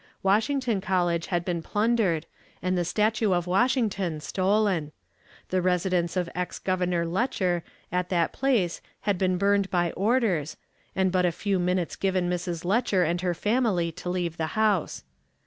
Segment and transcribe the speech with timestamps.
[0.23, 2.25] Washington College had been plundered,
[2.59, 4.91] and the statue of Washington stolen.
[5.49, 10.57] The residence of ex Governor Letcher at that place had been burned by orders,
[10.95, 12.65] and but a few minutes given Mrs.
[12.65, 15.03] Letcher and her family to leave the house.